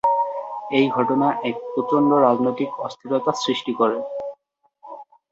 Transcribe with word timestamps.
এই 0.71 0.85
ঘটনা 0.89 1.27
এক 1.43 1.55
প্রচণ্ড 1.73 2.09
রাজনৈতিক 2.25 2.69
অস্থিরতা 2.79 3.31
সৃষ্টি 3.43 3.73
করে। 3.73 3.97